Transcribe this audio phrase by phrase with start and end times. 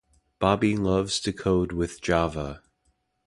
[0.39, 2.63] Bobby loves to code with java.